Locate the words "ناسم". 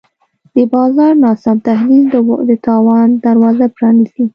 1.23-1.57